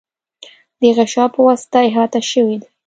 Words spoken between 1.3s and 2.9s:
په واسطه احاطه شوی دی.